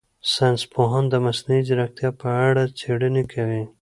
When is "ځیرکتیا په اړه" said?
1.67-2.63